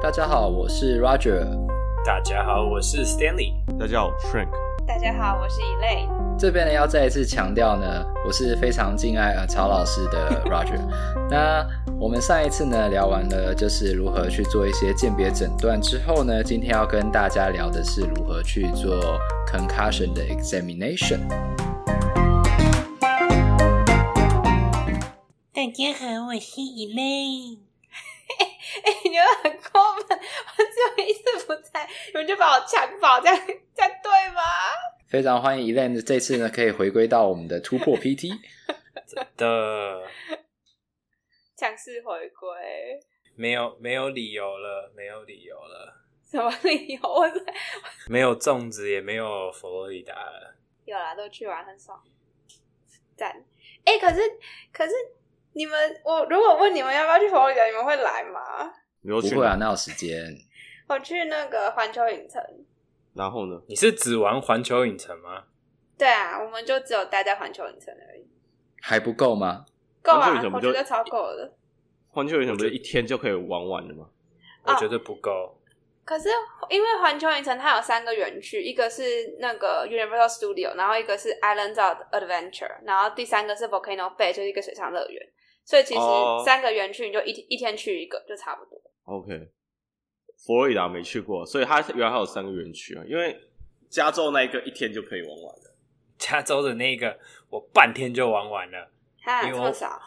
[0.00, 1.44] 大家好，我是 Roger。
[2.06, 3.54] 大家好，我是 Stanley。
[3.76, 4.46] 大家好，Frank。
[4.86, 6.08] 大家好，我是 Elaine。
[6.38, 10.78] 这边呢，要再一次强调呢，我是非常敬爱啊曹老师的 Roger。
[11.28, 11.66] 那
[11.98, 19.18] 我们上一次呢聊完了，就是如何去做一些鉴别诊断之后呢，今天要跟大家聊的是如何去做
[19.50, 21.26] concussion 的 examination。
[25.52, 27.67] 大家好，我是 Elaine。
[29.42, 33.36] 很过分， 我只有一次不在，你们就把我抢跑，这样
[33.74, 34.42] 这样对吗？
[35.08, 38.30] 非常欢迎 Elaine 这次呢可以回归到我们的突破 PT，
[39.06, 40.06] 真的
[41.56, 43.00] 强势回归，
[43.36, 45.94] 没有没有理由了，没有理由了，
[46.30, 47.00] 什么理由？
[47.02, 47.26] 我
[48.08, 52.02] 没有粽子，也没有佛罗里达了，有啦，都去玩很爽，
[53.16, 53.30] 赞！
[53.84, 54.20] 哎、欸，可是
[54.72, 54.92] 可是。
[55.54, 58.72] 你们，我如果问你们要不要去佛罗里达，你们会来吗？
[59.02, 60.36] 不会啊，哪有时间？
[60.88, 62.42] 我去那个环球影城。
[63.14, 63.60] 然后呢？
[63.68, 65.44] 你是只玩环球影城吗？
[65.96, 68.26] 对啊，我们就只有待在环球影城而已。
[68.80, 69.64] 还不够吗？
[70.02, 71.52] 够啊，我觉得超够的。
[72.10, 74.08] 环球影城不是一天就可以玩完的吗？
[74.64, 75.60] 我觉得不够。
[76.04, 76.28] 可是
[76.70, 85.22] 因为环球影城它有三个园区，一个是那个 Universal Studio，然后一个是 Islands of Adventure，然后第三个是 Volcano Bay，就是一个水上乐园。
[85.64, 86.00] 所以其实
[86.46, 88.80] 三个园区你就一一天去一个就差不多。
[89.08, 89.48] OK，
[90.36, 93.02] 佛罗里达没去过，所以它原来还有三个园区啊。
[93.08, 93.40] 因为
[93.88, 95.74] 加州那一个一天就可以玩完了，
[96.18, 98.90] 加州的那个我半天就玩完了。
[99.22, 99.98] 哈，这么少？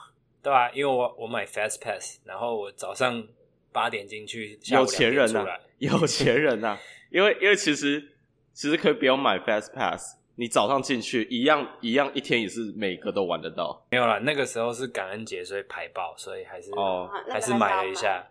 [0.44, 3.28] 对啊，因为我我买 Fast Pass，然后我早上
[3.72, 6.80] 八点进去，有钱人啊，有钱人啊。
[7.10, 8.14] 因为因为其实
[8.54, 10.18] 其实可以不用买 Fast Pass。
[10.36, 13.86] 你早上进去一样一样，一天也是每个都玩得到。
[13.92, 18.28] 没有啦，那个时候是感恩节，所以排爆，所以还是哦，还是买了一下。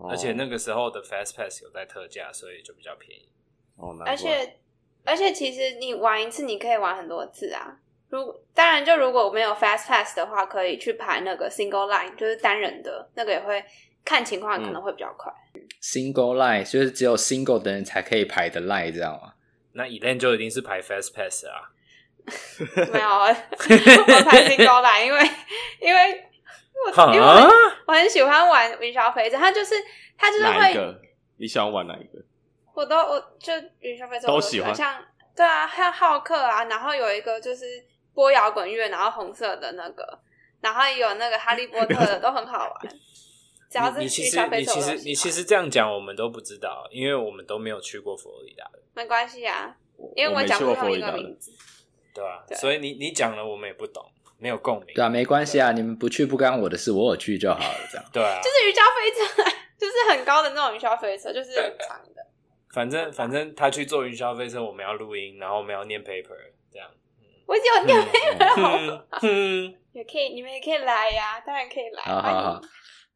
[0.00, 3.28] 嗯，而且那个时候的 Fast Pass 有在特价，所以就比较便宜。
[3.76, 4.56] 哦，而且
[5.04, 7.76] 而且其实你玩一次，你可以玩很多次啊。
[8.08, 13.64] 如果当然，就如果没有 Fast Pass 的话，可以去排那个 Single Line，就是单人的那个也会
[14.04, 15.32] 看情况，可能会比较快。
[15.54, 19.34] 嗯、Single Line 就是只有 Single 的人才可以排的 Line，知道吗？
[19.72, 21.70] 那 Elaine 就一定是排 Fast Pass 啊？
[22.92, 25.30] 没有， 我排 Single Line，因为
[25.80, 26.24] 因为
[26.86, 27.26] 我因为
[27.86, 29.74] 我，很喜欢玩云霄飞车，它就是
[30.16, 31.00] 它就是会哪一个？
[31.36, 32.22] 你喜欢玩哪一个？
[32.74, 35.02] 我都我就云霄飞车都喜欢，像
[35.36, 37.64] 对啊，像浩克啊，然后有一个就是
[38.14, 40.20] 播摇滚乐，然后红色的那个，
[40.60, 42.92] 然后也有那个哈利波特的，都很好玩。
[43.70, 48.80] 只要是你其实你其实你其实这样讲，我们都不知道，因为我们都没有去过佛罗里达的。
[48.94, 49.76] 没关系啊，
[50.16, 51.52] 因为我讲不同一个名字，
[52.12, 54.04] 对啊，所以你你讲了，我们也不懂，
[54.40, 54.94] 没有共鸣。
[54.94, 58.06] 对啊，没关系啊，你们不去不干我的事，我有去就好了，这样。
[58.12, 62.26] 对啊，就是云霄飞车，就是很高的那种云霄飞车，就是很长的。
[62.72, 66.36] 反正反正他去做云霄飞车，我们要录音，然后我们要念 paper，
[66.72, 66.88] 这样。
[67.46, 72.02] 我已经有念 paper，嗯， 也可以，你们也可以来呀，当然可以来。
[72.02, 72.60] 好好好。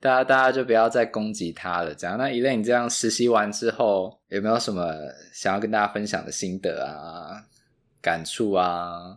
[0.00, 1.94] 大家，大家就不要再攻击他了。
[1.94, 4.92] 这样，那 Elaine，你这样实习完之后，有没有什么
[5.32, 7.44] 想要跟大家分享的心得啊、
[8.02, 9.16] 感触啊？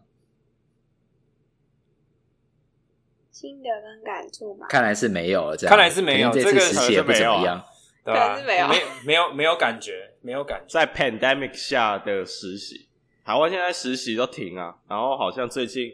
[3.38, 4.68] 心得跟感触吧。
[4.70, 5.70] 看来是没有了，这样。
[5.70, 6.31] 看来是没有。
[6.31, 7.64] 这次实习也不怎么样，
[8.03, 8.42] 对吧？
[8.46, 8.68] 没有，
[9.06, 10.66] 没有，没有感觉，没有感觉。
[10.68, 12.88] 在 pandemic 下的实习，
[13.24, 14.75] 台湾现在实习都停啊。
[14.90, 15.94] 然后好像最近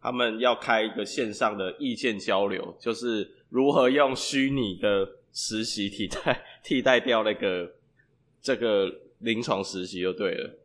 [0.00, 3.36] 他们要开一个线上的意见交流，就是。
[3.52, 7.70] 如何用虚拟的实习替代替代掉那个
[8.40, 10.58] 这个临床实习就对了？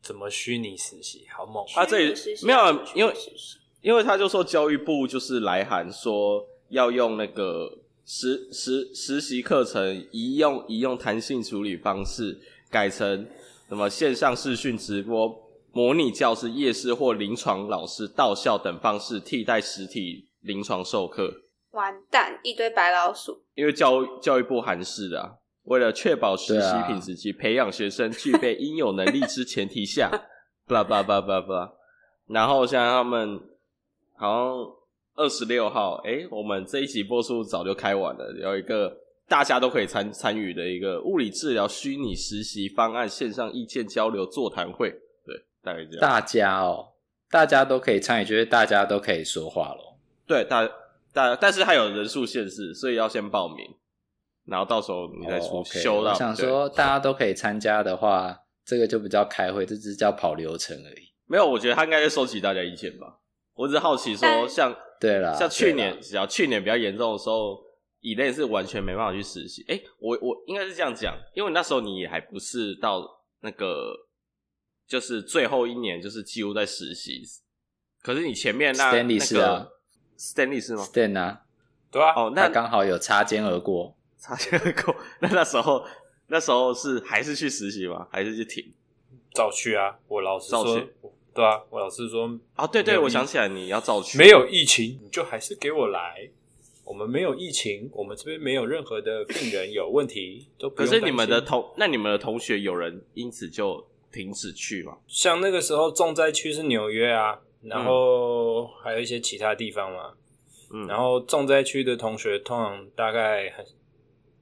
[0.00, 1.26] 怎么虚拟实习？
[1.28, 1.66] 好猛！
[1.74, 3.12] 他这里没有，因为
[3.84, 7.70] 因为他就说教育部就是来函说要用那个
[8.06, 12.40] 实实实习课程移用移用弹性处理方式，
[12.70, 13.26] 改成
[13.68, 15.38] 什么线上视讯直播、
[15.70, 21.42] 模拟教师、夜师或临床老师到校等方式替代实体临床授课。
[21.72, 23.42] 完蛋，一堆白老鼠。
[23.54, 25.30] 因为教教育部函示的、啊，
[25.64, 30.10] 为了确保实习品质及培养学生具备应有能力之前提下，
[30.66, 31.72] 巴拉巴拉巴拉巴拉。
[32.28, 33.38] 然后像他们
[34.16, 34.74] 好像
[35.14, 38.96] 二十六号，哎、欸、我们这一集播出早就开完了，有一个
[39.28, 44.90] 大家都可以参参与的一个物理治疗虚拟实习方案线上意见交流座谈会。
[45.24, 46.00] 对，大概这样。
[46.00, 46.88] 大家哦，
[47.30, 49.98] 大家都可以参与，就是大家都可以说话咯。
[50.26, 50.68] 对，大。
[51.12, 53.64] 大但是它有人数限制，所以要先报名，
[54.46, 56.10] 然后到时候你再出修到。
[56.10, 56.12] Oh, okay.
[56.12, 61.12] 我想说，大家都可以参加的话，这个就不叫开会，这只是叫跑流程而已。
[61.26, 63.20] 没有，我觉得他应该在收集大家意见吧。
[63.54, 67.62] 我只是好奇说，像对了，像去年，只要去年比较严重的时候，
[68.00, 69.64] 以内是完全没办法去实习。
[69.68, 74.06] 哎、欸，我我应该是这样讲，因为那时候你也还不是到那个，
[74.86, 77.22] 就是最后一年，就是几乎在实习。
[78.02, 79.68] 可是你前面那 Stanley 是啊
[80.18, 81.42] ，Stanley 是吗？Stan 啊，
[81.90, 82.12] 对啊。
[82.14, 84.94] 哦，那刚好有擦肩而过， 擦肩而过。
[85.20, 85.86] 那那时候
[86.26, 88.06] 那时候是还是去实习吗？
[88.10, 88.74] 还是去停？
[89.32, 89.98] 照去啊！
[90.06, 90.80] 我老师说，
[91.34, 94.16] 对啊，我老师说啊，对对，我想起来你要造去。
[94.16, 96.30] 没有疫情，你就还是给我来。
[96.84, 100.70] 我们没有疫情，我们这边没有任何的病人有问题，都。
[100.70, 104.98] 可是你们的同，那你们的同学有人因此就停止去吗？
[105.08, 107.40] 像那个时候重灾区是纽约啊。
[107.66, 110.12] 然后还有一些其他地方嘛，
[110.70, 113.64] 嗯，然后重灾区的同学通常大概很，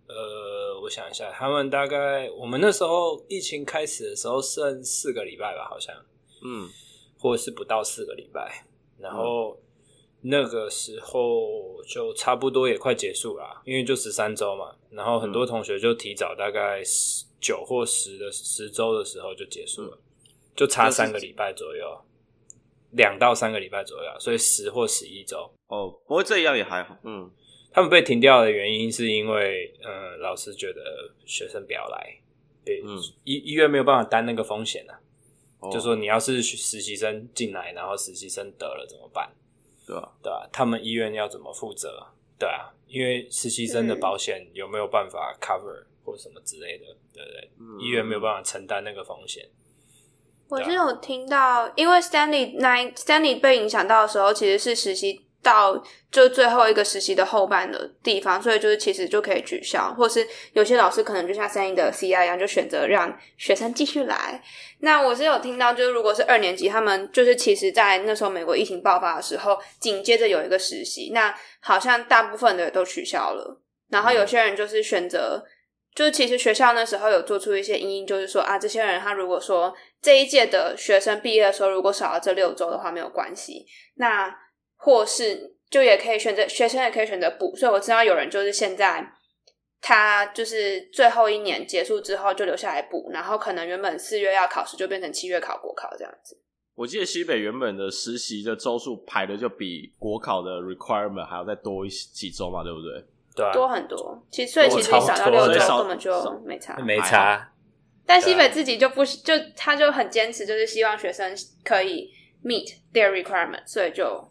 [0.08, 5.94] 呃，我想一下，他们大概我们那时候疫情开始的时候剩四个礼拜吧，好像，
[6.44, 6.68] 嗯，
[7.18, 8.64] 或者是不到四个礼拜，
[8.98, 9.58] 然后
[10.20, 19.98] 那个时候就差不多也快结束了，因为就十三周嘛，然后很多同学就提早大概十九或十的十周的时候就结束了，
[20.54, 22.00] 就差三个礼拜左右。
[22.94, 25.50] 两到三个礼拜左右，所以十或十一周。
[25.68, 26.94] 哦，不过这样也还好。
[27.04, 27.30] 嗯，
[27.72, 32.20] 他们被停掉的原因是因为，呃，老师觉得学生不要来，
[32.66, 35.00] 对，嗯，医医院没有办法担那个风险啊。
[35.62, 39.32] 哦，就说你要是实习生进来，然后实习生得了怎么办？
[39.86, 42.06] 对啊，对啊，他们医院要怎么负责？
[42.38, 46.84] 对啊，因为实习生的保险有没有办法 cover 或什么之类的？
[47.12, 47.50] 对不对？
[47.58, 49.48] 嗯，医院没有办法承担那个风险。
[50.48, 64.42] 我是有听到，因为 Stanley 那 Stanley 被影响到的时候，其实是实习到就最后一个实习的后半的地方，所以就是其实就可以取消，或是有些老师可能就像 Stanley 的 CI 一样，就选择让学生继续来。
[64.78, 73.60] 那我是有听到，就是如果是二年级，他们就是其实在那时候美国疫情爆发的时候，紧接着有一个实习，那好像大部分的都取消了，
[73.90, 75.44] 然后有些人就是选择。
[75.94, 83.66] 就是其实学校那时候有做出一些因应，就是说啊，这些人他如果说这一届的学生毕业的时候，如果少了这六周的话，没有关系。
[83.96, 84.34] 那
[84.82, 87.54] 或是就也可以选择，学生也可以选择补。
[87.56, 89.06] 所以我知道有人就是现在
[89.80, 96.36] 他就是最后一年结束之后就留下来补，然后可能原本四月要考试，就变成七月考国考这样子。
[96.74, 103.04] 我记得西北原本的实习的周数排的就比国考的 requirement 还要再多一几周嘛，对不对？
[103.34, 107.52] 对啊，多很多，其实所以其实少到六周根本就没差，没差。
[108.04, 112.10] 但西北自己就不就他就很坚持，就是希望学生可以
[112.44, 114.28] meet their requirement，所以就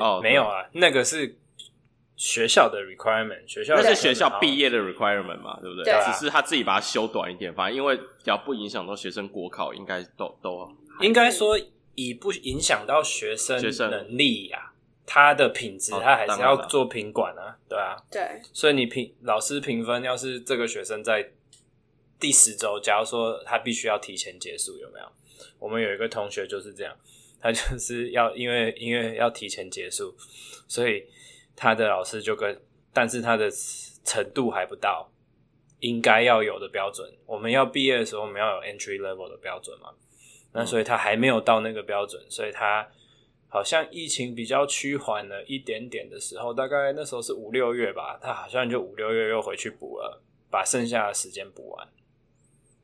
[0.00, 1.36] 哦没有啊，那个是
[2.16, 5.92] 学校的 requirement，学校那是学校毕业的 requirement 嘛，对不对？
[6.04, 10.70] 只是他自己把它修短一点，反正因为只要不影响到学生国考，应该都都
[11.00, 11.58] 应该说
[11.94, 12.14] 以。
[12.14, 13.60] 不影响到学生
[13.90, 14.72] 能力呀。
[15.10, 21.30] 他的品质，他还是要做品管啊，对啊，对，所以你评老师评分，要是这个学生在
[22.20, 25.06] 第十周，假如说他必须要提前结束，有没有？
[25.58, 26.94] 我们有一个同学就是这样，
[27.40, 30.14] 他就是要因为因为要提前结束，
[30.66, 31.04] 所以
[31.56, 32.60] 他的老师就跟，
[32.92, 33.50] 但是他的
[34.04, 35.10] 程度还不到
[35.80, 37.12] 应该要有的标准。
[37.26, 39.90] 我们要毕业的时候，我们要有 entry level 的标准嘛，
[40.52, 42.88] 那所以他还没有到那个标准，所以他。
[43.50, 51.88] 好像疫情比较趋缓了一点点的时候，大概那时候是五六月吧，他好像就五六月又回去补了，把剩下的时间补完。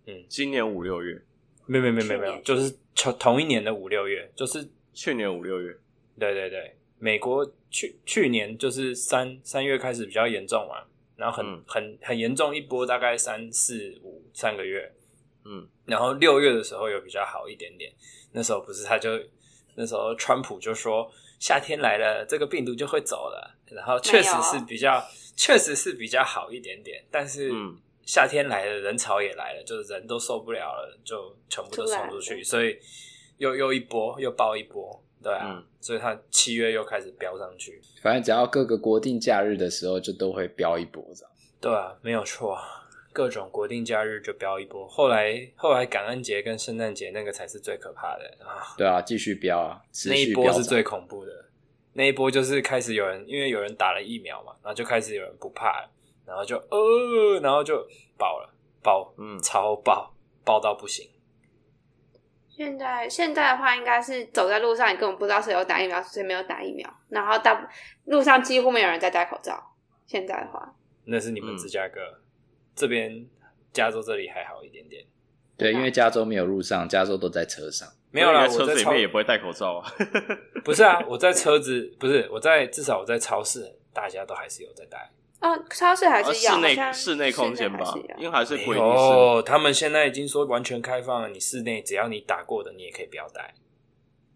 [0.06, 1.20] 嗯，今年五六月？
[1.66, 5.76] 没有没有没有没有，就是同同一年的五六月，就是去年五六月。
[6.18, 10.84] 对对对，美国去去年就是三三月开始比较严重嘛，
[11.16, 14.92] 然后很、嗯、很很严重一波，大概三四五三个月。
[15.44, 17.92] 嗯，然后六月的时候有比较好一点点，
[18.32, 19.10] 那时候不是他就。
[19.76, 21.10] 那时候，川普就说
[21.40, 23.58] 夏天来了，这个病毒就会走了。
[23.66, 27.04] 然后确实是比较，确实是比较好一点点。
[27.10, 27.50] 但是
[28.06, 32.78] 夏天来了，人潮也来了，就是人都受不了了，就全部都冲出去，所以
[33.38, 35.54] 又又一波，又爆一波，对啊。
[35.56, 37.80] 嗯、所以他七月又开始飙上去。
[38.02, 41.32] 反正只要各个国定假日的时候，就都会飙一波，这样。
[41.60, 42.58] 对啊，没有错。
[43.12, 48.74] 各种国定假日就飙一波，后来后来感恩节跟圣诞节那个才是最可怕的啊！
[48.76, 51.30] 对啊，继续飙啊，那一波是最恐怖的。
[51.92, 55.88] 那一波就是开始有人，因为有人打了疫苗嘛，然后就开始有人不怕了，
[56.26, 60.14] 然后就呃，然后就爆了，爆，嗯，超爆，
[60.44, 61.08] 爆到不行。
[62.48, 67.68] 现在现在的话，应该是走在路上，你根本不知道谁有打疫苗，谁没有打疫苗，然后大
[68.04, 69.74] 路上几乎没有人在戴口罩。
[70.06, 72.00] 现在的话，那是你们芝加哥。
[72.00, 72.20] 嗯
[72.76, 73.24] 这边
[73.72, 75.06] 加州这里还好一点点，
[75.56, 79.92] 对，因为加州没有路上，加州都在车上，没有啦，车子里面也不会戴口罩啊。
[80.64, 85.08] 不是啊，我在车子不是我在至少我在超市，大家都还是有在戴。
[85.44, 87.84] 哦，超市还是要室内室内空间吧，
[88.16, 93.52] 因为还是规定哦，他们现在已经说完全开放了，你室内只要你打过的，你也可以不要戴。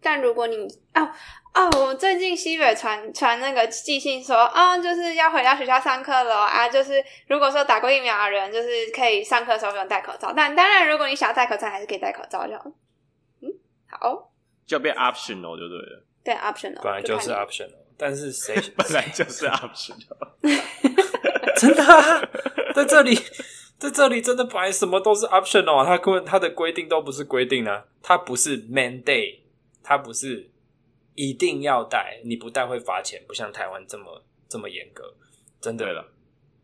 [0.01, 0.57] 但如果你
[0.95, 1.11] 哦
[1.55, 10.33] 哦，我最近西北传传那个寄信说，哦，就是要回到学校上课了啊，就是如果说打过疫苗的人，就是可以上课的时候不用戴口罩。
[10.37, 12.65] 但当然，如果你想要戴口罩，还是可以戴口罩就好。
[13.41, 13.49] 嗯，
[13.91, 14.31] 好，
[14.67, 16.05] 就变 optional 就对了。
[16.23, 20.07] 对，optional 本来就是 optional，但是谁 本来就是 optional？
[21.59, 22.23] 真的啊，
[22.73, 23.19] 在这里，
[23.77, 29.41] 在这里真的摆什么都是 optional，它规它的规定都不是规定呢，它不是 mandate，
[29.83, 30.49] 它不是
[31.17, 35.13] 一定要戴，你不戴会罚钱，不像台湾这么这么严格。
[35.61, 36.09] 真的了，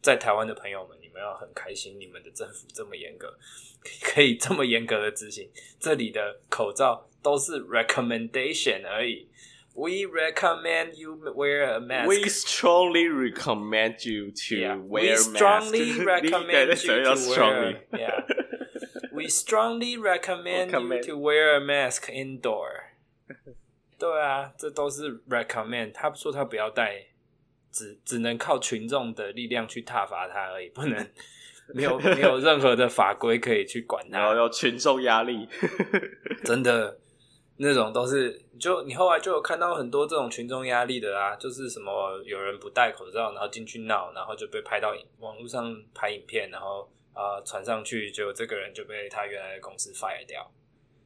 [0.00, 3.36] 在台湾的朋友们，你们要很开心，你们的政府这么严格，
[4.00, 5.50] 可以这么严格的执行。
[5.80, 9.28] 这里的口罩都是 recommendation 而已。
[9.75, 12.09] We recommend you wear a mask.
[12.09, 14.75] We strongly recommend you to yeah.
[14.75, 15.31] wear a mask.
[15.31, 17.83] We strongly recommend you to wear.
[17.93, 18.23] Yeah.
[19.13, 22.89] We strongly recommend you to wear a mask indoor.
[23.97, 25.93] 对啊，这都是 recommend。
[25.93, 27.05] 他说他不要戴，
[27.71, 31.07] 只只能靠群众的力量去挞伐他而已，不能
[31.73, 34.19] 没有没有任何的法规可以去管他。
[34.19, 35.47] 然后有群众压力，
[36.43, 36.99] 真的。
[37.56, 50.50] 那种都是，就你后来就有看到很多这种群众压力的啊，就是什么有人不戴口罩，然后进去闹，然后就被拍到网络上拍影片，然后啊传、呃、上去，就这个人就被他原来的公司 fire 掉。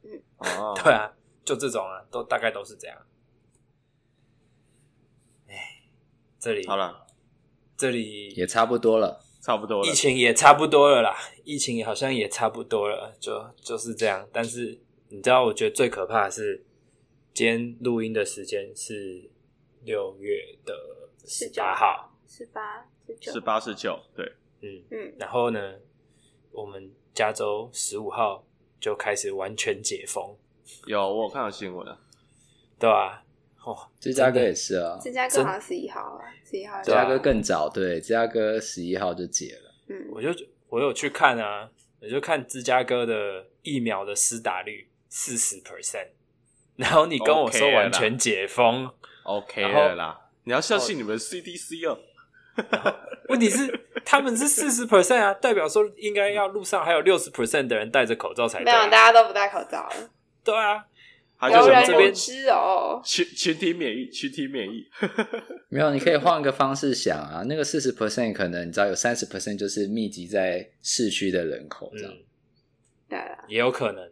[0.05, 1.13] 嗯，哦，对啊，
[1.45, 2.97] 就这种啊，都大概都是这样。
[5.49, 5.83] 哎，
[6.39, 7.07] 这里好了，
[7.77, 11.15] 这里也差不多了，差不多了，疫情也差不多了啦，
[11.45, 14.81] 疫情好像也差不多了，就就是这样，但是。
[15.11, 16.63] 你知道，我觉得最可怕的是，
[17.33, 19.31] 今天录音的时间是
[19.85, 20.75] 六月的
[21.25, 25.15] 十八号，十八、十九、十八、十九，对，嗯嗯。
[25.19, 25.77] 然后呢，
[26.53, 28.45] 我们加州十五号
[28.79, 30.37] 就开始完全解封。
[30.87, 31.99] 有，我有看到新闻啊，
[32.79, 33.25] 对吧？
[33.65, 36.83] 哦，芝加哥也是啊，芝加哥好像十一号啊，十一号。
[36.83, 39.75] 芝加哥更早，对，芝加哥十一号就解了。
[39.89, 40.29] 嗯，我就
[40.69, 44.87] 我有去看啊，我就看芝加哥的疫苗的施打率。
[45.09, 46.09] 四十 percent，
[46.77, 48.91] 然后你跟我说完全解封
[49.25, 50.21] ，OK 了啦。
[50.45, 51.99] 你要相信你们 CDC 哦。
[53.29, 58.81] 问题是他们是四十 percent 啊，代表说应该要路上还有六十 percent 的人戴着口罩才对、啊。
[58.81, 60.11] 没有，大家都不戴口罩了。
[60.43, 60.85] 对啊，
[61.37, 63.01] 还有人有吃哦。
[63.05, 64.89] 群群体免疫，群体免疫。
[65.69, 67.45] 没有，你可以换个方式想啊。
[67.47, 72.13] 那个四十 percent 可能你知道有三十 percent 就是密集在市区的人口，这样。
[72.13, 72.25] 嗯、
[73.11, 74.11] 对啊，也有可能。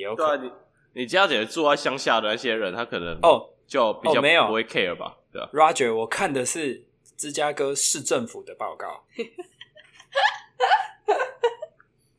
[0.00, 0.52] 有对啊，你
[0.92, 5.16] 你家姐住在乡下的那些人，他可能哦就比较没有不会 care 吧？
[5.32, 6.84] 对啊，Roger，我看的是
[7.16, 9.04] 芝加哥市政府的报告，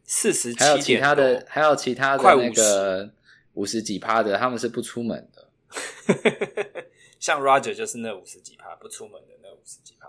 [0.04, 3.10] 四十七点，还有其他的，还有其他的那个
[3.54, 5.50] 五十几趴的，他们是不出门的。
[7.20, 10.08] 像 Roger 就是那五十几趴不出门的那五十几趴，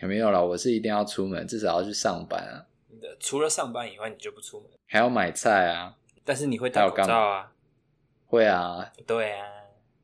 [0.00, 0.40] 有没有啦？
[0.40, 2.66] 我是一定要出门，至少要去上班啊。
[3.20, 5.96] 除了上班以外，你就不出门，还要买菜啊。
[6.26, 7.52] 但是你会戴口罩啊？
[8.26, 9.46] 会啊，对啊，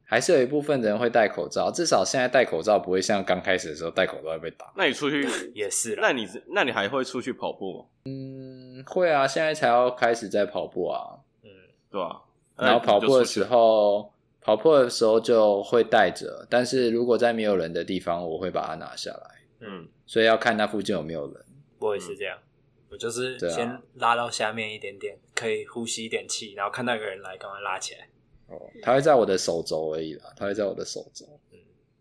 [0.04, 1.70] 还是有一部分人会戴口罩。
[1.70, 4.72] 至少现在戴口罩不会像刚开始的时候戴口罩会被打。
[4.76, 5.98] 那你出去 也是？
[6.00, 7.84] 那你那你还会出去跑步吗？
[8.04, 11.18] 嗯，会啊，现在才要开始在跑步啊。
[11.42, 11.50] 嗯，
[11.90, 12.22] 对啊。
[12.56, 16.46] 然后跑步的时候，跑步的时候就会戴着。
[16.48, 19.30] 但是如果在没有人的地方，我会把它拿下来。
[19.60, 21.44] 嗯，所以要看那附近有没有人。
[21.80, 22.38] 我也是这样。
[22.92, 28.06] 我就是先拉到下面一点点，啊、可以呼吸一点气，然后看到有个人来，赶快拉起来。
[28.48, 31.24] 哦，他会在我的手肘而已啦，他会在我的手肘。
[31.52, 31.58] 嗯，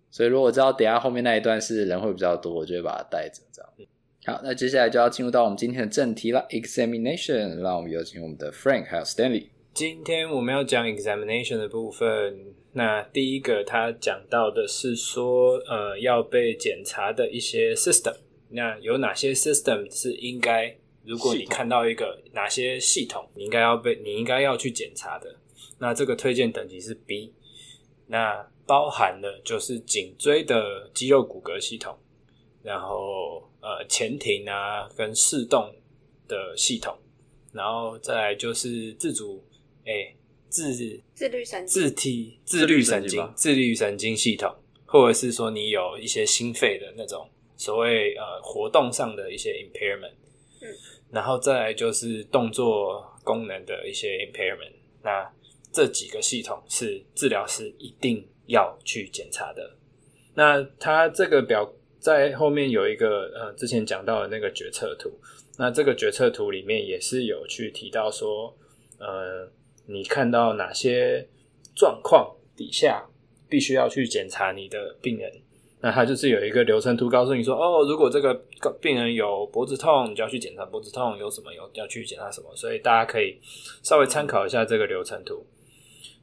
[0.10, 3.72] 所以如果知道等下后面那一段是人会比较多，我就会把它带着这样。
[3.78, 3.86] 嗯、
[4.26, 7.62] 好，那接下来就要进入到我们今天的正题了，examination。
[7.62, 9.48] 让我们有请我们的 Frank 还有 Stanley。
[9.74, 12.54] 今天我们要讲 examination 的部分。
[12.74, 18.18] 那第一个他讲到的是说，呃，要被检查的一些 system。
[18.50, 20.76] 那有哪些 system 是应该？
[21.12, 25.36] 如果你看到一个哪些系统，你应该要被你应该要去检查的，
[25.78, 27.34] 那这个推荐等级是 B，
[28.08, 31.98] 那包含了就是颈椎的肌肉骨骼系统，
[32.64, 35.76] 然后呃前庭啊跟视动
[36.30, 36.98] 的系统，
[37.52, 39.44] 然后再来就是自主
[39.84, 40.16] 诶
[40.48, 40.74] 自
[41.14, 50.14] 自律神经自体自律神经自律神经系统，或者是说你有一些心肺的那种所谓呃活动上的一些 impairment。
[51.12, 55.30] 然后再来就是动作功能的一些 impairment，那
[55.72, 59.78] 这几个系统是治疗师一定要去检查的。
[60.34, 65.12] 那他这个表在后面有一个呃，之前讲到的那个决策图，
[65.58, 68.56] 那这个决策图里面也是有去提到说，
[68.98, 69.48] 呃，
[69.86, 71.28] 你看到哪些
[71.76, 73.06] 状况底下
[73.50, 75.32] 必须要去检查你的病人，
[75.84, 78.34] 那他就是有一个流程图告诉你说，哦，如果这个
[78.80, 83.40] 病人有脖子痛，你就要去检查脖子痛，有什么有要去检查什么，所以大家可以
[83.82, 85.44] 稍微参考一下这个流程图，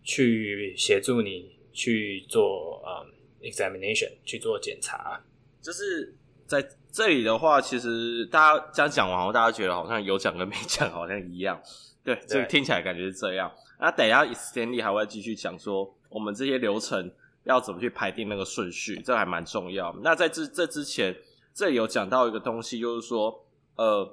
[0.04, 3.08] 去协助你去做呃、um,
[3.44, 5.20] examination 去做检查。
[5.60, 6.14] 就是
[6.46, 11.60] 在这里的话，其实大家这样讲完后，大家觉得好像有讲跟没讲好像一样，
[12.04, 13.50] 对，这个听起来感觉是这样。
[13.80, 17.10] 那等一下 Stanley 还会继续讲说，我们这些流程
[17.48, 19.92] 要怎么去排定那个顺序，这还蛮重要。
[20.02, 21.16] 那在这这之前，
[21.54, 23.44] 这里有讲到一个东西，就是说，
[23.76, 24.06] 呃，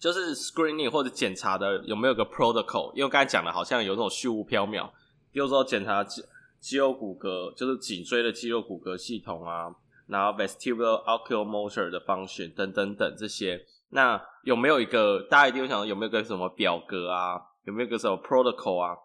[0.00, 2.92] 就是 screening 或者检查的有没有个 protocol？
[2.94, 4.90] 因为刚才讲的好像有种虚无缥缈，
[5.30, 6.24] 比如说检查肌
[6.58, 9.72] 肌肉骨骼，就是颈椎的肌肉骨骼系统啊。
[10.08, 17.40] 然后 vestibular oculomotor 的 function 等等等这些，那有没有一个大家一定会想到有没有个什么表格啊？
[17.62, 18.96] 有没有个什么 protocol 啊？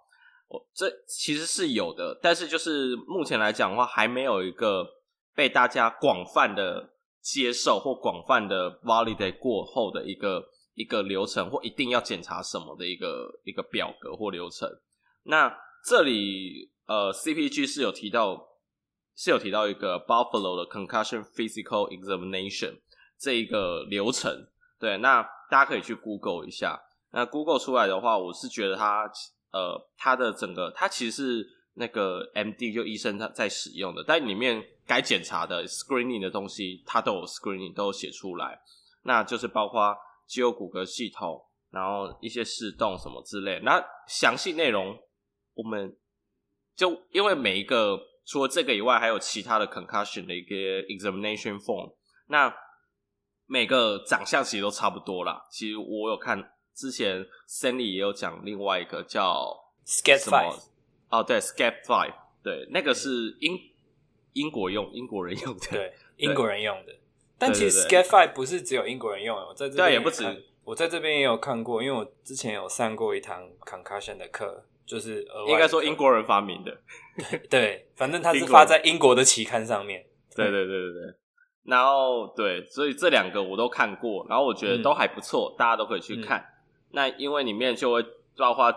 [0.48, 4.86] 哦，这其实是有的，但是就是目前来讲的话，还没有一个
[5.34, 14.70] 被大家广泛的接受或广泛的 validate 过后的一个一个流程，或一定要检查什么的一个一个表格或流程。
[15.24, 18.50] 那这里呃，CPG 是有提到。
[19.18, 22.82] 是有提到一个 Buffalo 的 Concussion Physical Examination
[23.18, 24.30] 这一个流程，
[24.78, 26.78] 对，那大家可以去 Google 一下。
[27.14, 29.10] 那 Google 出来的话，我是觉得它，
[29.56, 38.60] 呃，它的整个它其实是那个 MD 就医生他在使用的，但里面该检查的 Screening 的东西，它都有 Screening 都有写出来，
[39.04, 39.96] 那就是包括
[40.28, 43.62] 肌肉骨骼系统，然后一些视动什么之类。
[43.64, 45.00] 那详细内容
[45.54, 45.98] 我们
[46.76, 48.00] 就因为每一个。
[48.28, 50.56] 除了这个以外，还有其他的 concussion 的一个
[50.88, 51.94] examination form。
[52.28, 52.52] 那
[53.46, 55.46] 每个长相其实都差不多啦。
[55.52, 56.40] 其实我有看
[56.76, 60.60] 之前 Stanley 也有讲另外一个叫 SCAT Five。
[61.10, 63.58] 哦，对，SCAT Five，对，那个是英
[64.34, 66.94] 英国用英国人用的， 对，英国人用的。
[67.38, 74.66] 但其实 SCAT Five 不是只有英国人用的，我在这边对也不止，我在这边也有看过，因为我之前有上过一堂 concussion 的课。
[74.86, 76.78] 就是应该说英国人发明的，
[77.50, 80.06] 对，反正它是发在英国的期刊上面。
[80.36, 81.16] 对对对对对，
[81.64, 86.40] 然后对，所以这两个我都看过，然后我觉得都还不错，嗯、大家都可以去看。
[86.40, 86.46] 嗯、
[86.92, 88.04] 那因为里面就会
[88.38, 88.74] 包括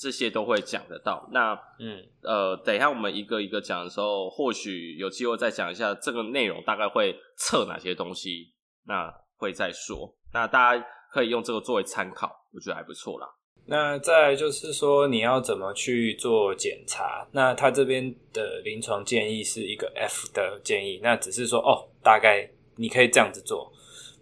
[0.00, 1.28] 这些都会讲得到。
[1.32, 8.52] 那嗯呃，等一下我们一个一个讲的时候，或许有机会再讲一下这个内容大概会测哪些东西，
[8.86, 10.14] 那会再说。
[10.32, 13.28] 那大家可以用这个作为参考，我觉得还不错啦。
[13.64, 17.24] 那再来就是说，你要怎么去做检查？
[17.30, 23.72] 那他这边的临床建议是一个 F 的建议，那只是说哦，大概你可以这样子做。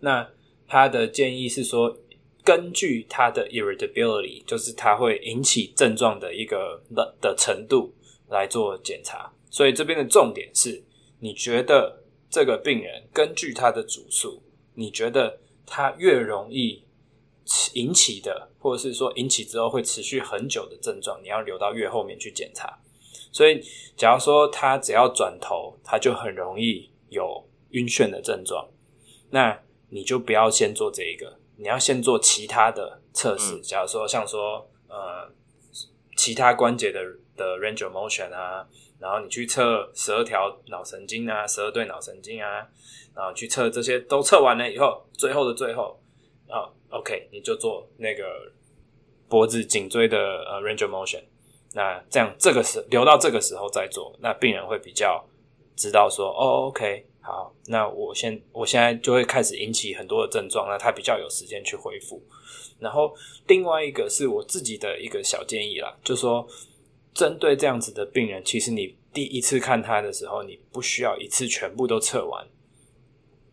[0.00, 0.28] 那
[0.68, 1.96] 他的建议是说，
[2.44, 7.94] 根据他的 irritability，就是他会引起症状的一个的的程度
[8.28, 9.32] 来做检查。
[9.50, 10.82] 所以这边的重点是，
[11.18, 14.42] 你觉得这个病人根据他的主诉，
[14.74, 16.84] 你觉得他越容易
[17.74, 22.78] 引起的，或者是说引起之后会持续很久的症状，你要留到越后面去检查。
[23.32, 23.60] 所以，
[23.96, 28.68] 假如说他只要转头，他就很容易有晕眩的症状，
[29.30, 33.54] 那你就不要先做这一个，你要先做其他的测试。
[33.56, 35.30] 嗯、假如说像说呃
[36.16, 37.00] 其他关节的
[37.36, 38.66] 的 range of motion 啊，
[38.98, 42.66] 然后你去测十二条脑神经啊，十二对脑神经啊，
[43.14, 46.00] 然后去测这些都测完了以后，最后的最后
[46.48, 46.68] 啊。
[46.90, 48.24] OK，你就做那个
[49.28, 51.22] 脖子、颈椎的呃 range of motion。
[51.72, 55.24] 那这样这个时留到这个时候再做，那病人会比较
[55.76, 62.22] 知道说，哦，OK，好，那我现我现在就会开始引起很多的症状，那他比较有时间去恢复。
[62.78, 63.14] 然后
[63.46, 66.48] 另外一个是我自己的一个小建议啦，就说
[67.12, 72.46] 针对这样子的病人，其实你第一次看他的时候，你不需要一次全部都测完。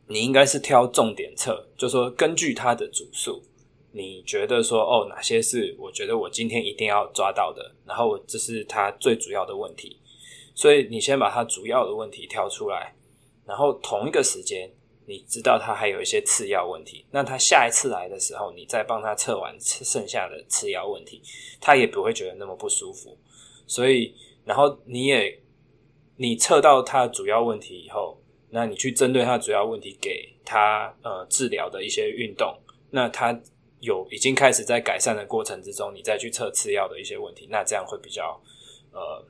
[0.07, 3.43] 你应该是挑重点测，就说根据他的主诉，
[3.91, 9.99] 你觉得说哦，哪些是我觉得我今天一定要抓到的，然后这是他最主要的问题，
[10.55, 12.95] 所以你先把他主要的问题挑出来，
[13.47, 14.69] 然后同一个时间
[15.05, 21.21] 你知道他还有一些次要问题，那他下一次来的时候，你再帮他测完剩下的次要问题，
[21.61, 23.17] 他也不会觉得那么不舒服，
[23.65, 24.13] 所以
[24.45, 25.39] 然后你也
[26.17, 28.21] 你测到他主要问题以后。
[28.49, 32.57] 那你去针对他主要问题，给他呃治疗的一些运动，
[32.89, 33.37] 那他
[33.81, 38.41] 有已经开始在改善的过程之中，你再去测次要的一些问题，那这样会比较
[38.93, 39.21] 呃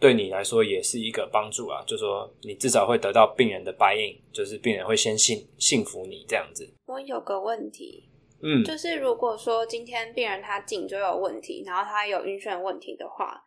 [0.00, 6.66] 对你来说也是一个帮助啊，就说你至少会得到病人的 buy in，就是病人会先信信服你这样子。
[6.86, 8.08] 我有个问题，
[8.42, 13.38] 嗯，就是如果说今天病人他颈椎有问题，然后他有晕眩问题的话，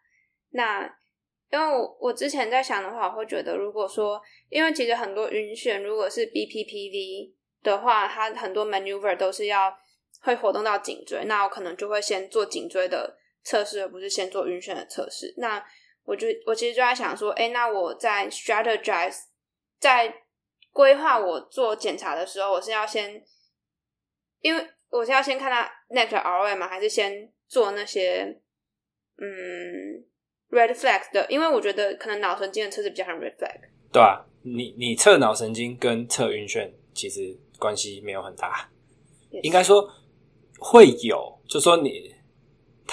[0.52, 0.84] 那
[1.52, 7.32] 因为我我之前在想的话，我会觉得如果说，因为其实很多晕眩如果是 BPPV
[7.64, 9.74] 的话，它很多 maneuver 都是要
[10.22, 15.34] 会活动到颈椎，那我可能就会先做颈椎的测试，而不是先做晕眩的测试。
[15.38, 15.64] 那
[16.06, 19.16] 我就我其实就在想说，哎，那我在 strategize
[19.80, 20.14] 在
[20.72, 23.24] 规划我做检查的时候，我是要先，
[24.42, 26.68] 因为我是要先看他的 ROA 吗？
[26.68, 28.42] 还是先做那些
[29.18, 30.04] 嗯
[30.50, 31.26] red flag 的？
[31.30, 33.62] 因为我觉得可能脑神经的测试比较像 red flag。
[33.92, 38.70] 对啊，你你测脑神经跟测晕眩其实关系没有很大
[39.42, 39.90] 应该说
[40.60, 42.13] 会有，就说你。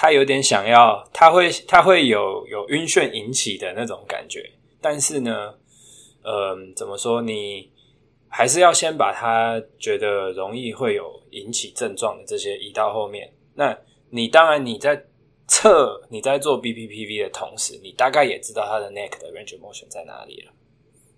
[0.01, 5.53] 他有点想要，他会他会有有晕眩引起的那种感觉，但是呢，
[6.23, 7.21] 呃，怎么说？
[7.21, 7.69] 你
[8.27, 13.31] 还是要先把他觉得容易会有引起症状的这些移到后面。
[13.53, 13.77] 那
[14.09, 15.05] 你当然你在
[15.47, 20.51] 测你在做 BPPV 的同时，你大概也知道他的 neck 的 range motion 在哪里了，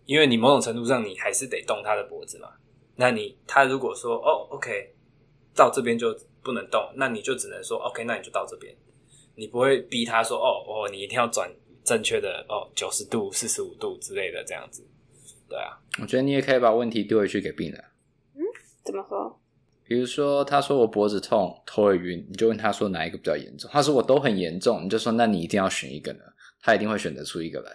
[0.06, 2.50] 因为你某种程度上你还是得动他的脖子嘛。
[2.98, 4.93] 那你他如果说哦，OK，
[5.56, 6.13] 到这边就。
[6.43, 8.75] 不能动，那你就只能说 OK，那你就到这边，
[9.36, 11.49] 你不会逼他说哦哦，你一定要转
[11.86, 14.86] 正确的哦九十度、四十五度之类的这样子，
[15.47, 15.79] 对啊。
[16.01, 17.84] 我觉得你也可以把问题丢回去给病人。
[18.36, 18.41] 嗯，
[18.84, 19.39] 怎么说？
[19.86, 23.69] 比如说，他说我脖子痛、头也晕，你就问他说哪一个比较严重？
[23.71, 26.19] 他说我都很严重，你就说那你一定要选一个呢？
[26.62, 27.71] 他一定会选择出一个来。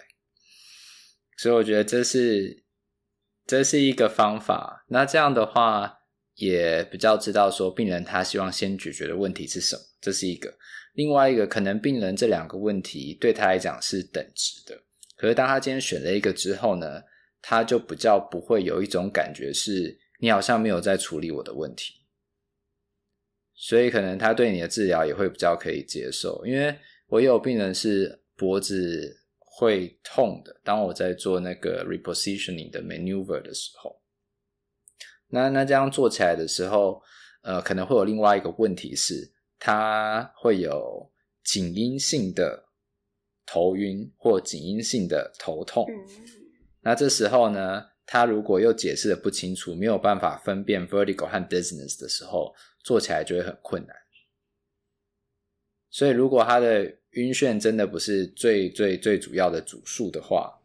[1.37, 2.63] 所以我觉得这是
[3.47, 4.85] 这是一个方法。
[4.89, 5.98] 那这样的话。
[6.39, 10.53] 也比较知道说病人他希望先解决的问题是什么，这是一个。
[10.93, 14.81] 另外一个可能病人这两个问题对他来讲是等值的，
[15.17, 17.03] 可是当他今天选了一个之后呢，
[17.41, 21.93] 他就比较不会有一种感觉是你好像没有在处理我的问题，
[23.53, 26.43] 所以可能他对你的治疗也会比较可以接受。
[26.45, 26.75] 因为
[27.07, 33.98] 我有病人是脖子会痛的，当我在做那个 repositioning 的 maneuver 的时候。
[35.31, 37.01] 那那这样做起来的时候，
[37.43, 41.11] 呃，可能会有另外一个问题是，它会有
[41.43, 42.65] 颈因性的
[43.45, 45.85] 头晕或颈因性的头痛。
[46.81, 53.95] 那这时候呢，他如果又解释的不清楚，没有办法分辨 vertical 和 business 的时候，做起来就会很困难。
[55.91, 60.59] 所以，如果他的晕眩真的不是最最最主要的主诉的话，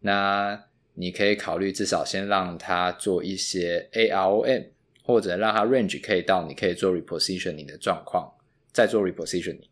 [0.00, 0.67] 那。
[1.00, 4.66] 你可以考虑至少先让他做一些 AROM，
[5.04, 8.28] 或者让他 range 可以到你可以做 repositioning 的状况，
[8.72, 9.68] 再做 repositioning。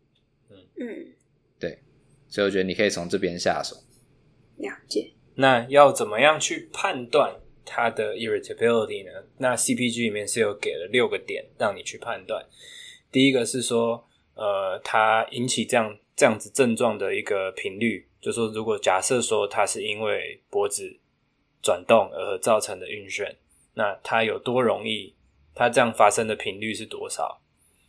[0.49, 1.13] 嗯嗯，
[1.59, 1.81] 对，
[2.29, 3.75] 所以我觉得你可以从这边下手。
[4.59, 5.11] 了解。
[5.35, 9.27] 那要怎么样去判断它的 irritability 呢？
[9.39, 12.47] 那 CPG 里面是有给了六个点让你去判断。
[13.11, 20.97] 第一个是说，呃，它引起这样这样子症状的一个频率，就是说如果假设说它是因为脖子。
[21.67, 23.35] 转动而造成的晕眩，
[23.75, 25.17] 那它有多容易？
[25.53, 27.41] 它这样发生的频率是多少？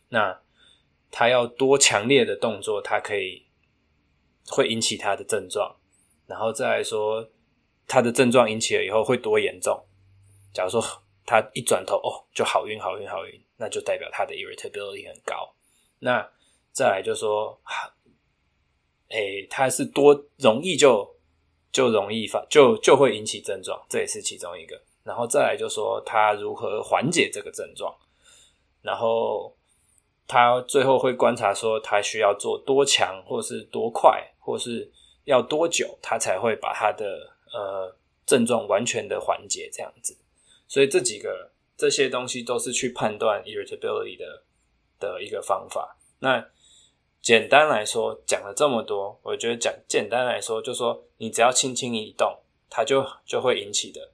[0.08, 0.40] 那
[1.12, 3.46] 它要多强烈的动作，它可以
[4.48, 5.76] 会引起它的症状，
[6.26, 7.30] 然后再来说，
[7.86, 9.86] 它的症状引起了以后会多严重？
[10.52, 10.82] 假如说
[11.24, 15.54] 他一转头哦，就好晕好晕好晕，那就代表他的 irritability 很高。
[16.00, 16.28] 那
[16.72, 17.60] 再来就说，
[19.10, 21.16] 诶，它是多容易就。
[21.72, 24.80] 就容易发，就就会引起症状，这也是其中一个。
[25.04, 27.94] 然后再来就说他如何缓解这个症状，
[28.82, 29.54] 然后
[30.26, 34.90] 他最后会观察说他需要做多强，或是多快，或是
[35.24, 40.14] 要多久，他才会把他的呃症状完全的缓解这样子。
[40.66, 44.42] 所以这几个这些东西都是去判断 irritability 的
[45.00, 45.96] 的一个方法。
[46.18, 46.46] 那
[47.20, 52.38] 简单来说，讲了这么多，我觉得讲简单来说，就说你只要轻轻一动，
[52.70, 54.12] 它就就会引起的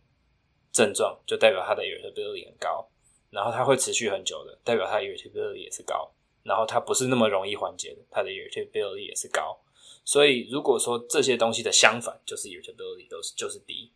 [0.73, 2.89] 症状，就代表它的 irritability 很高，
[3.31, 6.11] 然后它会持续很久的，代表它 irritability 也是高，
[6.43, 9.61] 然后它不是那么容易缓解的，它的 irritability 也是高。
[10.05, 13.93] 所以如果说这些东西的相反就是 irritability 都是就是低，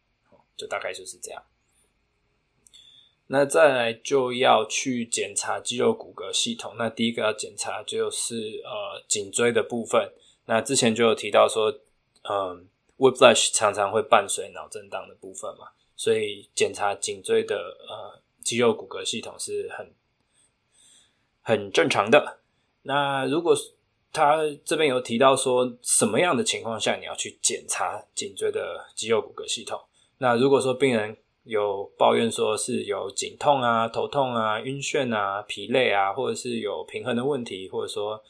[0.56, 1.42] 就大概就是这样。
[3.30, 6.74] 那再来就要去检查肌肉骨骼系统。
[6.78, 10.10] 那第一个要检查就是呃颈椎的部分。
[10.46, 11.70] 那之前就有提到说，
[12.22, 19.94] 嗯，whiplash 常常会伴随脑震荡的部分嘛，所以检查颈椎的呃肌肉骨骼系统是很
[21.42, 22.38] 很正常的。
[22.82, 23.54] 那如果
[24.10, 29.78] 他这边有提到说，什么样的情况下你要去检查颈椎的肌肉骨骼系统？
[30.16, 31.14] 那如果说病人
[31.48, 38.22] 有抱怨说是有颈痛啊、头痛啊、晕眩啊、疲累啊，或者是有平衡的问题，或者说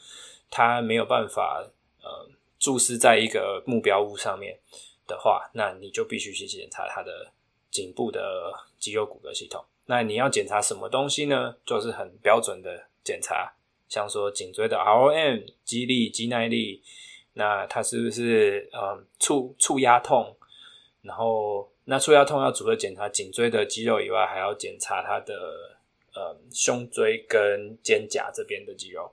[0.49, 1.61] 他没有办法
[2.01, 4.57] 呃注视在一个目标物上面
[5.05, 7.29] 的话，那你就必须去检查他的
[7.69, 9.61] 颈部的肌肉骨骼系统。
[9.85, 11.53] 那你要检查什么东西呢？
[11.65, 13.51] 就是很标准的检查，
[13.89, 16.81] 像说颈椎的 ROM 肌力、肌耐力，
[17.33, 20.35] 那它是不是嗯触触压痛？
[21.01, 25.33] 然后那触压痛要除了检查颈椎的肌肉以外，还要检查它的
[26.13, 29.11] 呃胸椎跟肩胛这边的肌肉。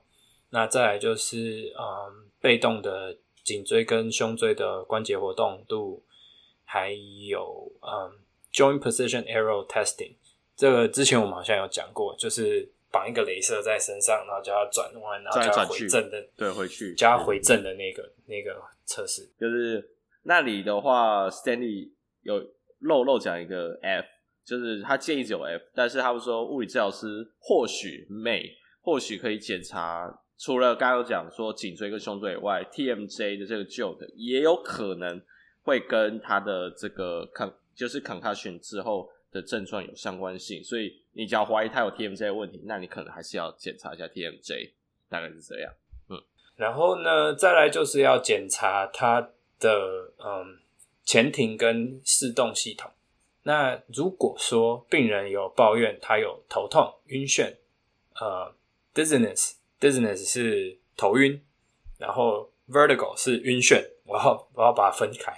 [0.51, 6.03] 那再来就是嗯被动的颈椎跟胸椎的关节活动度，
[6.63, 6.91] 还
[7.27, 8.19] 有嗯
[8.53, 10.13] joint position arrow testing。
[10.55, 19.27] 这个之前我们好像有讲过，就是绑一个镭射在身上，然后叫它转弯，然后叫它回正的，对，回去叫它回正的那个那个测试。
[19.39, 19.89] 就是
[20.23, 21.89] 那里的话，Stanley
[22.21, 22.43] 有
[22.79, 24.07] 漏漏讲一个 F，
[24.43, 35.21] 就是他建议只有 F，但是他们说物理治疗师或许 may 或许可以检查，除了刚刚讲说颈椎跟胸椎以外，TMJ 的这个旧的也有可能
[35.63, 39.09] 会跟他的这个 con 就是 concussion 之后。
[39.29, 44.71] 的症状有相关性，所以你只要怀疑他有 TMJ 的问题，那你可能还是要检查一下 TMJ，
[45.09, 45.71] 大概是这样。
[46.09, 46.17] 嗯，
[46.55, 49.19] 然后呢，再来就是要检查他
[49.59, 49.69] 的
[50.17, 50.57] 嗯
[51.07, 52.91] 前庭跟视动系统。
[53.43, 57.55] 那如果说病人有抱怨他有头痛、晕眩，
[58.15, 58.53] 呃
[58.93, 61.41] ，dizziness，dizziness 是头晕，
[61.97, 65.33] 然后 vertigo 是晕眩，我要我要把它分开。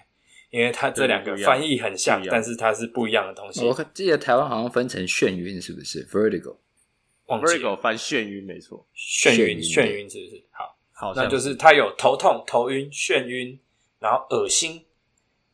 [0.50, 3.64] 因为它这两个翻译很像，但是它是不一样的东西。
[3.64, 8.84] 我记得台湾好像分成眩晕，是不是？Vertigo，Vertigo 翻眩晕，没错。
[8.96, 10.44] 眩晕，眩晕是不是？
[10.50, 13.60] 好，好，那就是他有头痛、头晕、眩晕，
[14.00, 14.84] 然后恶心、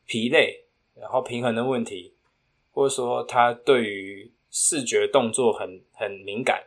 [0.06, 0.64] 疲累，
[0.94, 2.14] 然后平衡的问题，
[2.72, 6.64] 或者说他对于视觉动作很很敏感，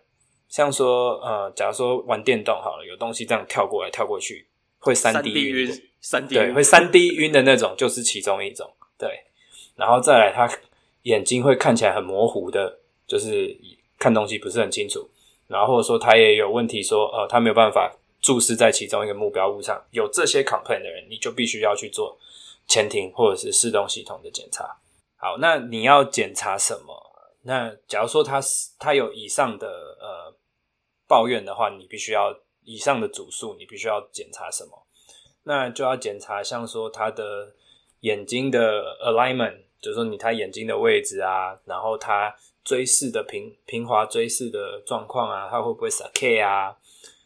[0.48, 4.48] 像说呃，假如说玩电动好了，有东西这样跳过来跳过去，
[4.80, 5.84] 会三 D 晕。
[6.02, 8.72] 三 D 对，会三 D 晕的那种，就是其中一种。
[8.98, 9.20] 对，
[9.76, 10.50] 然后再来，他
[11.02, 13.54] 眼睛会看起来很模糊的，就是
[13.98, 15.10] 看东西不是很清楚。
[15.48, 19.78] 然后或者说他也有问题说，说呃，他没有办法注视在其中一个目标物上。
[19.92, 22.18] 有这些 complaint 的人，你就必须要去做
[22.70, 24.78] 前庭或者是视动系统的检查。
[25.18, 26.96] 好，那你要检查什么？
[27.42, 28.40] 那假如说他
[28.78, 29.68] 他有以上的
[30.00, 30.34] 呃
[31.08, 34.86] 抱怨的话，你必须要以上的组数，你必须要检查什么？
[35.44, 37.54] 那就要检查，像说他的
[38.02, 46.78] 眼睛的 alignment，就是说你他眼睛的位置啊，然后他追视的平平滑追视的状况啊，他会不会 s a k 啊？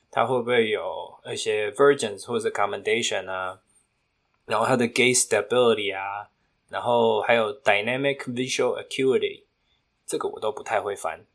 [0.10, 3.60] 他会不会有一些 vergence 或者 accommodation 啊？
[4.46, 6.30] 然后它的 gaze stability 啊，
[6.70, 9.44] 然后还有 dynamic visual acuity，
[10.06, 11.26] 这个我都不太会翻，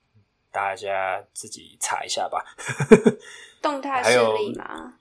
[0.53, 2.45] 大家自己查一下吧。
[3.63, 4.95] 动态视力吗？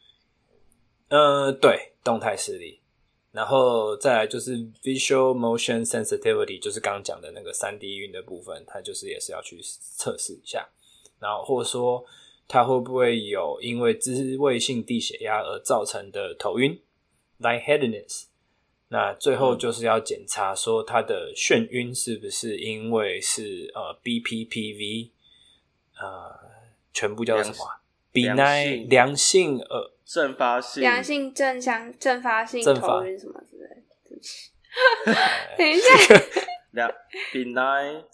[1.09, 2.81] 呃，对，动态视力，
[3.31, 10.67] 然后再来就是 visual motion sensitivity，就是刚刚讲的那个三 D 晕的部分，它就是也是要去测试一下，
[11.19, 12.03] 然后或者说
[12.47, 16.77] 它会不会有因为自慰性低血压而造成的头晕
[17.39, 18.25] lightheadedness，
[18.89, 25.11] 那最后就是要检查说它的眩晕是不是因为是呃 BPPV，
[25.99, 26.39] 呃，
[26.93, 27.55] 全部叫什么
[28.13, 29.93] ？benign 良性呃。
[30.07, 34.51] 阵发性、良性正向、阵发性头晕什么之类的，对不起。
[35.57, 36.23] 等一下，
[36.71, 36.89] 良
[37.33, 38.05] benign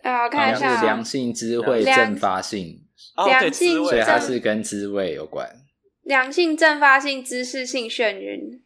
[0.00, 2.82] 啊，我看一下，良性知会阵发性，
[3.26, 5.46] 良性，所以它是跟知味有关。
[6.04, 8.63] 良性阵发性姿势性眩晕。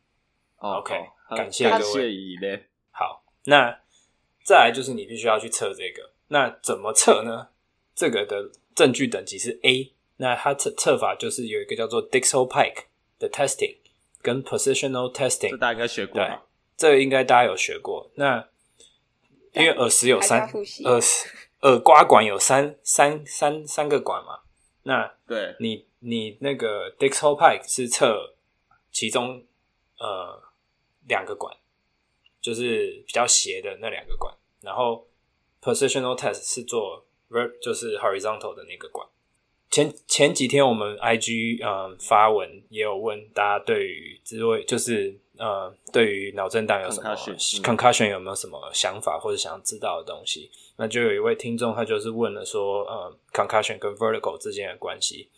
[0.59, 0.95] OK，
[1.31, 2.67] 感谢各位。
[2.91, 3.81] 好，那
[4.45, 7.49] 再来就是你必须要去测这个，那怎么测呢？
[7.95, 9.93] 这个的证据等级是 A。
[10.21, 12.87] 那它测测法就是有一个叫做 Dixell-Pike
[13.21, 13.77] 的 testing
[14.21, 16.15] 跟 positional testing，这大家应该学过。
[16.17, 16.39] 对，
[16.77, 18.11] 这个应该大家有学过。
[18.17, 18.49] 那
[19.53, 21.01] 因为耳石有三耳
[21.63, 24.41] 耳刮管有三三三三个管嘛，
[24.83, 28.35] 那对你你那个 Dixell-Pike 是测
[28.91, 29.45] 其中
[30.01, 30.43] 呃
[31.09, 31.57] 两个管，
[32.41, 35.07] 就是比较斜的那两个管，然后
[35.63, 39.07] positional test 是做 vert 就是 horizontal 的那个管。
[39.71, 47.15] 前前几天我们 IG 嗯发文也有问大家对于自位就是呃对于脑震荡有什么
[47.63, 50.51] concussion 有没有什么想法或者想知道的东西？
[50.77, 55.29] 那就有一位听众他就是问了说呃 concussion 跟 vertical 之间的关系。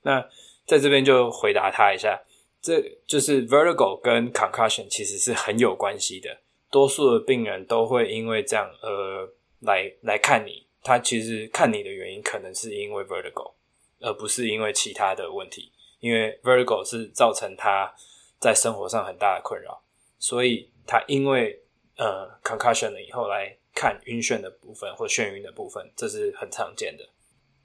[0.00, 0.26] 那
[0.66, 2.18] 在这边就回答他一下，
[2.64, 6.40] 这就是 vertigo 跟 concussion 其实是很有关系的。
[6.70, 13.52] 多数的病人都会因为这样呃来来看你，他其实看你的原因可能是因为 vertigo，
[14.00, 15.72] 而不是因为其他的问题。
[16.00, 17.94] 因为 vertigo 是造成他
[18.40, 19.84] 在生活上很大的困扰，
[20.18, 21.62] 所以他因为
[21.98, 27.06] 呃 concussion 了以后来看晕眩的部分或眩晕的部分，这是很常见的。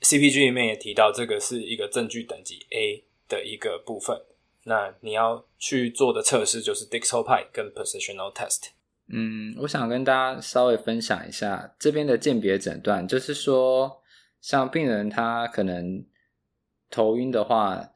[0.01, 4.21] CPG 里面也提到，这个是一个证据等级 A 的一个部分。
[4.69, 8.69] 那你要去做的测试就是 Dixol 派跟 Positional Test。
[9.08, 14.03] 嗯，我想跟大家稍微分享一下这边的鉴别诊断，就是说，
[14.39, 16.05] 像病人他可能
[16.91, 17.91] 头晕的话，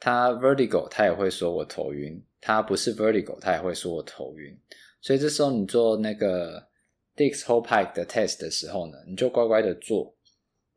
[0.00, 4.58] 他 vertigo 他也会说我头晕，他不是 vertigo 他也会说我头晕，
[5.00, 6.68] 所以这时候你做那个
[7.14, 10.16] Dixel Pike 的 test 的时候呢，你就乖乖的做，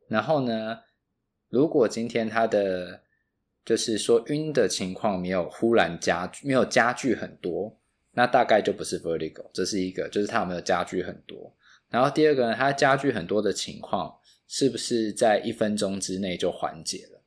[0.06, 0.78] 然后呢，
[1.48, 3.01] 如果今天他的
[3.64, 7.78] 就是说晕的情况没有忽然加没有加剧很多。
[8.14, 11.56] 那大概就不是 vertigo，这是一个，就是它有没有加剧很多。
[11.88, 14.14] 然后第二个呢，它加剧很多的情况，
[14.46, 17.22] 是不是在一分钟之内就缓解了？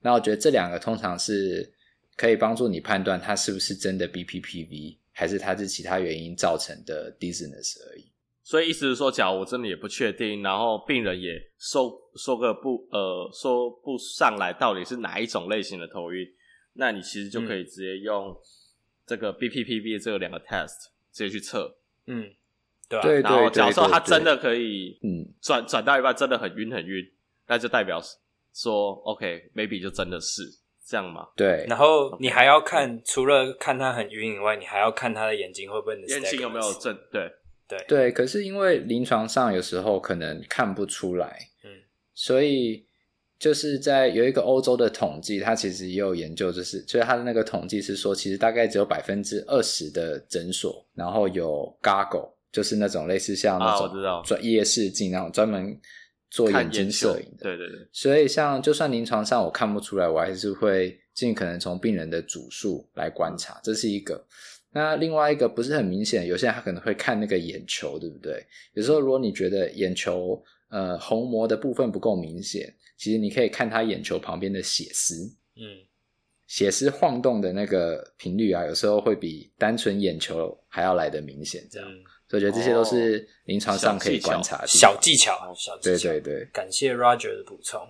[0.00, 1.72] 那我觉得这两个通常是
[2.14, 8.11] 可以帮助你判断它是不是真的 BPPV，还是它是其他原因造成的 dizziness 而已。
[8.42, 16.26] 所以意思是说，假如我真的也不确定，然后病人也说说个不呃说不上来到底是哪一种类型的头晕，
[16.74, 18.36] 那你其实就可以直接用、嗯。
[19.04, 21.76] 这个 BPPV 这个两个 test 直接去测，
[22.06, 22.32] 嗯，
[22.88, 23.02] 对吧？
[23.02, 27.04] 对，然后假如说他真的可以，嗯，转转到一半真的很晕很晕，
[27.48, 28.00] 那就代表
[28.54, 30.44] 说 OK，maybe、okay, 就真的是
[30.86, 31.26] 这样嘛？
[31.36, 31.66] 对。
[31.68, 36.96] 然后你还要看，除了看他很晕以外，你还要看他的眼睛会不会眼睛有没有正？
[37.10, 37.28] 对
[37.78, 38.12] 对对。
[38.12, 41.70] 可是因为临床上有时候可能看不出来，嗯，
[42.14, 42.86] 所以。
[43.38, 55.76] 就是在有一个欧洲的统计，它其实也有研究，就是就是它的那个统计是说，其实大概只有百分之二十的诊所，然后有 goggle，就是那种类似像那种专业视镜那种专门
[56.30, 57.42] 做眼睛摄影的。
[57.42, 57.80] 对对对。
[57.90, 64.24] 所以像就算临床上我看不出来，我还是会尽可能从病人的主诉来观察，这是一个。
[64.72, 68.44] 那另外一个不是很明显，有些人他可能会看那个眼球，对不对？
[68.74, 72.74] 有时候如果你觉得眼球呃虹膜的部分不够明显。
[72.94, 75.24] 其实你可以看他眼球旁边的血丝，
[75.56, 75.82] 嗯，
[76.46, 87.80] 血丝晃动的那个频率啊，有时候会比单纯眼球还要来的明显，这样，嗯，所以我觉得这些都是临床上可以观察的小技巧，小技巧，对对对，感谢 Roger 的补充。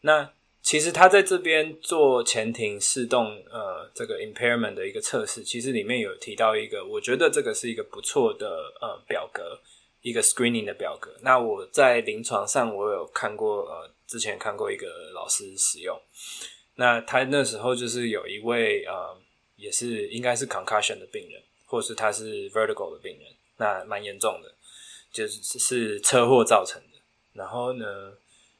[0.00, 0.32] 那
[0.66, 8.48] 其实他在这边做前庭视动呃这个 impairment 的一个测试，其实里面有提到一个，我觉得这个是一个不错的
[8.80, 9.60] 呃表格，
[10.02, 11.14] 一个 screening 的表格。
[11.22, 13.90] 那我在临床上我有看过呃。
[14.08, 16.00] 之前看过一个老师使用，
[16.76, 19.20] 那他那时候就是有一位呃，
[19.56, 24.54] 也是应该是 concussion 的病人，或是他是 vertigo 的病人，那蛮严重的，
[25.10, 26.98] 就是是车祸造成的。
[27.32, 28.12] 然后呢，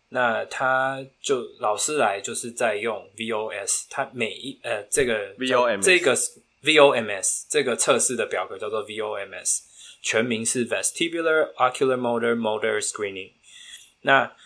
[0.08, 6.16] 那他就老师来就是在用 VOS，他每一呃这个 VOMS 这个
[6.62, 9.60] VOMS 这个测试的表格叫做 VOMS，
[10.02, 13.32] 全名是 Vestibular Ocular Motor Motor Screening，
[14.02, 14.36] 那。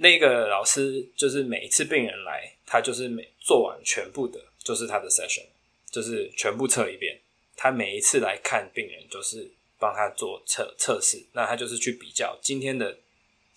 [0.00, 5.44] 那个老师就是每一次病人来，他就是每做完全部的，就是他的 session，
[5.90, 7.18] 就是全部测一遍。
[7.56, 11.26] 他每一次来看病人，就是帮他做测测试。
[11.32, 12.96] 那他就是去比较今天的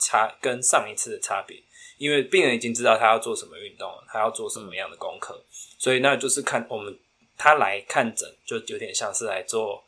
[0.02, 1.62] 差跟上一次的差别，
[1.98, 5.42] 因为病人已经知道他要做什么运动了，他要做什么样的功课，
[5.78, 7.00] 所以那就是看我们
[7.38, 9.84] 他来看诊，就有点像是来做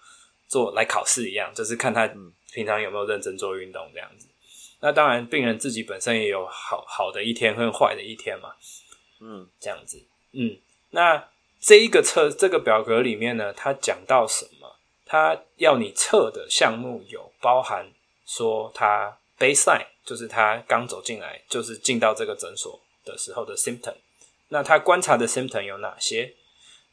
[0.48, 2.08] 做来考试一样，就是看他
[2.54, 4.28] 平常有没有认真做运动这样子。
[4.80, 8.54] 那当然，病人自己本身也有好好的一天跟坏的一天嘛，
[9.20, 10.58] 嗯，这样子，嗯，
[10.92, 14.78] 那这一个测这个表格里面呢，他讲到什么？
[15.06, 17.92] 他要你测的项目有包含
[18.26, 23.96] 说他 baseline，就是他刚走进来，就是进到这个诊所的时候的 symptom。
[24.50, 26.34] 那他观察的 symptom 有哪些？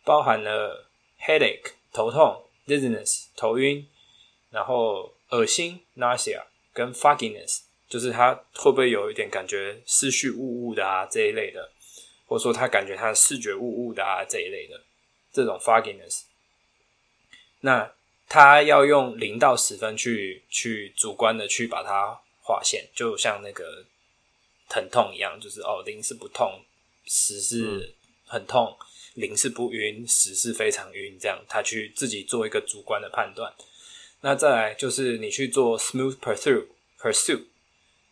[0.04, 0.88] 包含了
[1.20, 3.86] headache 头痛，dizziness 头晕，
[4.50, 7.60] 然后恶心 nausea 跟 fogginess。
[7.88, 11.72] 就是他会不会有一点感觉思绪雾雾的啊这一类的，
[12.24, 14.80] 或者说他感觉他视觉雾雾的啊这一类的
[15.32, 16.22] 这种 fogginess，
[17.62, 17.92] 那
[18.28, 23.84] 他要用零到十分去去主观的去把它划线，就像那个
[24.68, 26.64] 疼痛一样，就是哦零是不痛，
[27.04, 27.94] 十是
[28.26, 28.76] 很痛，
[29.14, 33.52] 零是不晕，十是非常晕，这样他去自己做一个主观的判断。
[34.20, 36.66] 那再来就是你去做 smooth pursuit
[36.98, 37.44] pursuit。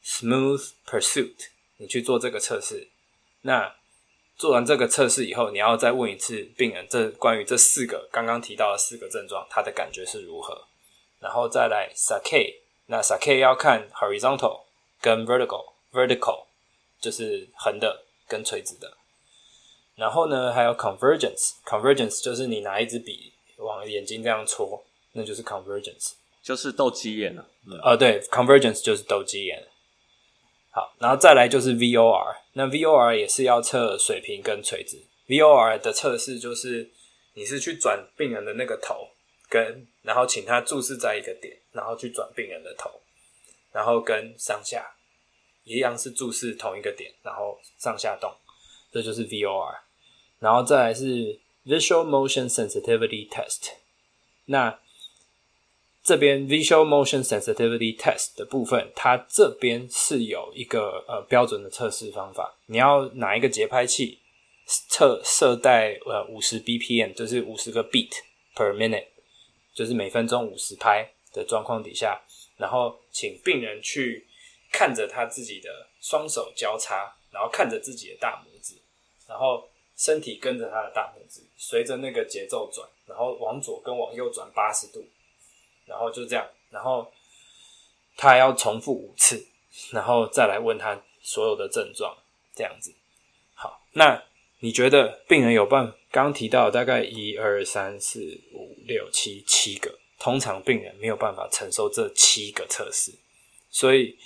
[0.01, 1.35] Smooth Pursuit，
[1.76, 2.89] 你去做这个测试，
[3.43, 3.76] 那
[4.39, 10.66] 做完这个测试以后，你要再问一次病人，这关于这四个刚刚提到的四个症状，他的感觉是如何？
[11.18, 12.55] 然后再来 Sakai，
[12.91, 14.62] 那 Sakai 要看 horizontal
[15.01, 16.47] 跟 vertical，vertical
[17.01, 18.97] 就是横的跟垂直的。
[19.95, 24.82] 然后呢，还有 convergence，convergence 就是你拿一支笔往眼睛这样戳，
[25.12, 26.12] 那就是 convergence，
[26.43, 27.47] 就是斗鸡眼了。
[27.66, 29.68] 嗯、呃，对，convergence 就是斗鸡眼。
[30.70, 35.03] 好，然后再来就是 VOR，那 VOR 也是要测水平跟垂直。
[35.26, 36.91] VOR 的测试就是
[37.34, 39.09] 你是去转病人的那个头，
[39.51, 42.91] 跟然后请他注视在一个点，然后去转病人的头，
[43.70, 44.85] 然后跟上下
[45.62, 48.29] 一样是注视同一个点，然后上下动，
[48.91, 49.79] 这就是 VOR。
[50.41, 53.74] 然后再来是 Visual Motion Sensitivity Test，
[54.47, 54.81] 那。
[56.01, 62.57] 这边 Visual Motion Sensitivity Test 的部分，它这边是有一个呃标准的测试方法。
[62.64, 64.18] 你要拿一个节拍器
[64.89, 68.11] 测设在呃五十 BPM，就是五十个 beat
[68.55, 69.09] per minute，
[69.74, 72.20] 就是每分钟五十拍的状况底下，
[72.57, 74.26] 然后请病人去
[74.72, 78.74] 看着他自己的双手交叉，然后看着自己的大拇指，
[79.28, 85.07] 然后身体跟着他的大拇指，随着那个节奏转，然后往左跟往右转八十度。
[85.86, 87.11] 然后就这样，然后
[88.14, 89.47] 他要重复五次，
[89.91, 92.14] 然后再来问他所有的症状，
[92.55, 92.95] 这样子。
[93.55, 94.22] 好，那
[94.59, 95.95] 你觉得病人有办？
[96.11, 103.12] 刚提到大概一二三四五六七七个，通常病人没有办法承受这七个测试，
[103.71, 104.19] 所以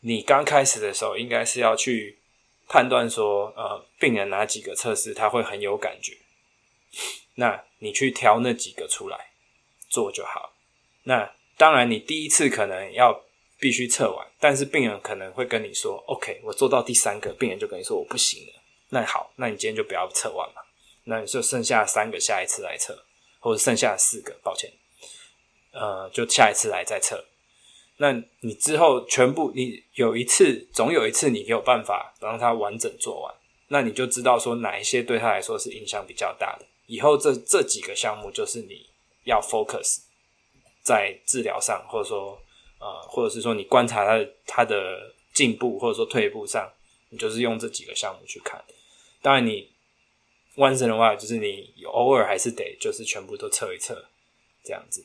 [0.00, 2.18] 你刚开始的时候应该是要去
[2.68, 6.16] 判断说，呃，病人哪几个测试他会很有感觉，
[7.34, 9.32] 那你去挑那几个出来
[9.88, 10.54] 做就好。
[11.04, 13.24] 那当然，你第一次可能要
[13.58, 18.52] 必须测完，但是病人可能会跟你说：“OK，我做到第三个，病人就跟你说我不行了。”
[18.90, 20.62] 那好，那你今天就不要测完嘛，
[21.04, 23.04] 那你就剩下三个，下一次来测，
[23.38, 24.70] 或者剩下四个，抱歉，
[25.78, 27.24] 呃，就下一次来再测。
[27.98, 33.34] 那你之后全部你有一次，总有一次你有办法让他完整做完，
[33.68, 36.66] 那你就知道说哪一些对他来说是影响比较大的。
[36.86, 38.86] 以后这这几个项目就是你
[39.24, 40.00] 要 focus。
[40.86, 42.40] 在治疗上，或者说，
[42.78, 46.72] 呃，或者是说你观察他的他的进步，或者说退步上，
[47.08, 48.64] 你就是用这几个项目去看。
[49.20, 49.68] 当然，你
[50.54, 54.04] once in a while 就是你偶尔还是得就是全部都测一测，
[54.62, 55.04] 这样子。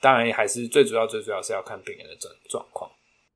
[0.00, 2.90] 当然还是最主要最主要是要看病人的状状况。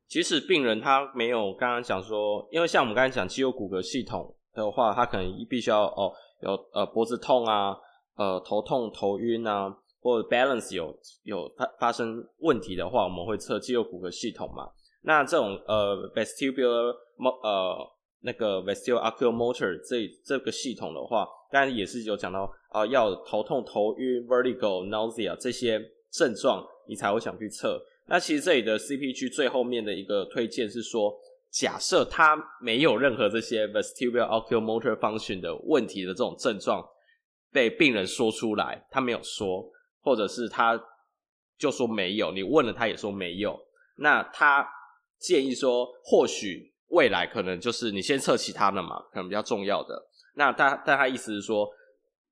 [0.09, 7.77] 即使病人他没有刚刚讲说，因为像我们刚才讲肌肉骨骼系统的话，他可能必须要哦有呃脖子痛啊，
[8.17, 9.77] 呃头痛头晕啊。
[10.03, 14.67] 或者 balance 有有发发生问题的话，我们会测肌肉骨骼系统嘛。
[15.03, 16.97] 那这种呃 vestibular
[17.43, 17.77] 呃
[18.23, 25.79] 那个 vestibular oculomotor 这这个系统的话，当然也是有讲到啊、呃，要头痛、头晕、vertigo、nausea 这些
[26.11, 27.81] 症状，你才会想去测。
[28.07, 31.15] 那其实这里的 CPG 最后面的一个推荐是说，
[31.51, 36.85] 假设他没有任何这些 vestibular oculomotor function 的问题的这种症状
[37.53, 39.71] 被病人说出来，他没有说。
[40.03, 40.83] 或者是他
[41.59, 43.61] 就说没有，你问了他也说没有，
[43.97, 44.67] 那他
[45.19, 50.03] 建议说，或许未来可能就是你先测其他的嘛，可能比较重要的。
[50.37, 51.69] 那他但他意思是说，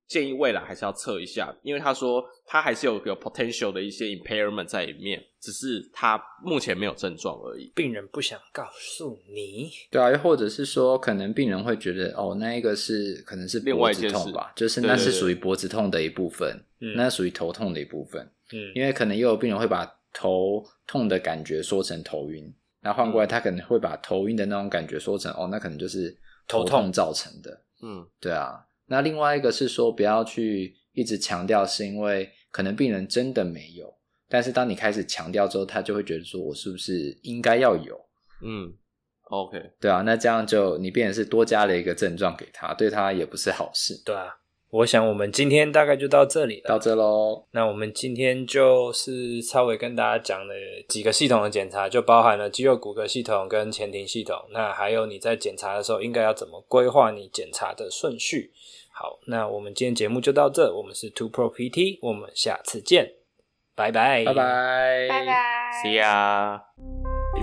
[0.09, 7.71] 建议未来还是要测一下，因为他说他还是有个 potential 的一些 impairment 在里面，只是他目前没有症状而已。
[7.77, 16.65] 病人不想告诉你，对啊，又或者是说，可能病人会觉得哦，那一个是可能是脖子痛吧，就是那是属于脖子痛的一部分。
[16.81, 18.23] 嗯，那属于头痛的一部分。
[18.53, 19.85] 嗯，因为可能也有病人会把
[20.15, 22.51] 头痛的感觉说成头晕，
[22.81, 27.63] 那换过来他可能会把头晕的那种感觉说成哦，那可能就是头痛造成的。
[27.83, 28.65] 嗯，对啊。
[28.89, 33.95] 那另外一个是说不要去一直强调，是因为可能病人真的没有，
[34.29, 37.99] 但是当你开始强调之后，他就会觉得说我是不是应该要有？
[38.43, 38.73] 嗯
[39.31, 40.03] ，OK，对啊。
[40.03, 44.01] 那这样就你变成是多加了一个症状给他，对他也不是好事。
[44.05, 44.39] 对啊。
[44.71, 47.43] 我想我们今天大概就到这里了，到这喽。
[47.53, 50.55] 那我们今天就是稍微跟大家讲了
[50.87, 54.37] 几个系统的检查，就包含了肌肉骨骼系统跟前庭系统。
[54.53, 58.53] 那还有你在检查的时候应该要怎么规划你检查的顺序。
[59.01, 60.75] 好，那我们今天节目就到这。
[60.75, 63.09] 我们是 Two Pro PT，我们下次见，
[63.77, 65.33] 拜拜，拜拜，拜拜
[65.85, 66.61] ，See ya。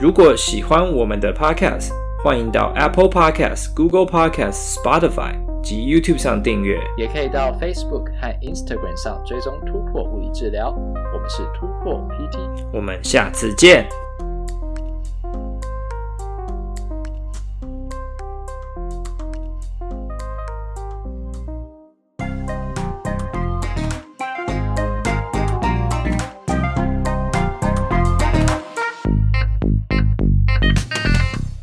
[0.01, 1.91] 如果喜欢我们的 Podcast，
[2.21, 5.43] 欢迎到 Apple Podcast、Google Podcast、Spotify。
[5.63, 10.69] 及 YouTube 上订阅，也可以到 Facebook 和 Instagram 上追踪突破物理治疗。
[10.69, 13.87] 我们是突破 PT，我们下次见。